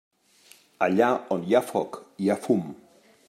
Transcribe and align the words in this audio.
Allà 0.85 1.09
on 1.37 1.45
hi 1.49 1.55
ha 1.59 1.63
foc, 1.71 2.01
hi 2.23 2.31
ha 2.35 2.39
fum. 2.49 2.65